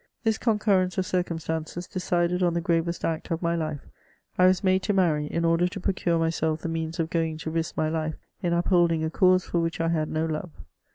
[0.25, 3.81] Tnis concurrence of circumstances decided on the gravest act of my life;
[4.35, 7.51] I was made to marry, in order to procure myself the means of going to
[7.51, 10.49] risk my life in upholding a cause for which I had no love.